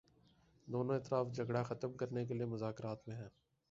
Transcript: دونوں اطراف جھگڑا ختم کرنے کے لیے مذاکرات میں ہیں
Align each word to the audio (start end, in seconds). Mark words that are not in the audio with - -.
دونوں 0.67 0.95
اطراف 0.95 1.31
جھگڑا 1.31 1.63
ختم 1.63 1.93
کرنے 1.93 2.25
کے 2.25 2.33
لیے 2.33 2.45
مذاکرات 2.45 3.07
میں 3.07 3.15
ہیں 3.15 3.29